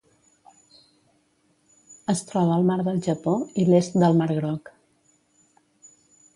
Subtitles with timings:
[2.15, 4.73] Es troba al Mar del Japó i l'est del Mar Groc.